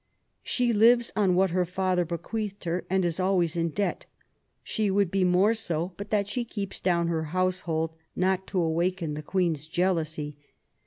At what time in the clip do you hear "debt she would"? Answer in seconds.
3.69-5.11